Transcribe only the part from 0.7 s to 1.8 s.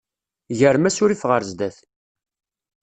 asurif ɣer sdat.